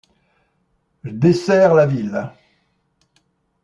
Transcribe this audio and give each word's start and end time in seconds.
L' 1.03 1.19
dessert 1.19 1.75
la 1.75 1.85
ville. 1.85 2.23